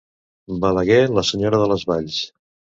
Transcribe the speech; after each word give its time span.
Balaguer, 0.63 1.03
la 1.19 1.25
senyora 1.33 1.63
de 1.67 1.71
les 1.75 1.87
valls. 1.95 2.21